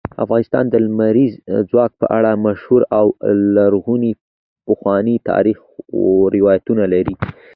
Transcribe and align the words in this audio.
افغانستان 0.25 0.63
د 0.69 0.75
لمریز 0.85 1.33
ځواک 1.69 1.91
په 2.01 2.05
اړه 2.17 2.31
مشهور 2.45 2.81
او 2.99 3.05
لرغوني 3.55 4.11
پخواني 4.67 5.15
تاریخی 5.29 5.69
روایتونه 6.35 6.83
لري. 6.93 7.15